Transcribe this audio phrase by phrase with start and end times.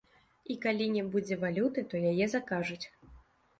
[0.53, 2.83] І калі не будзе валюты, то яе закажуць.